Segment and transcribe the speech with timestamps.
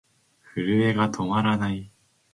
[0.55, 1.91] 震えが止まらない。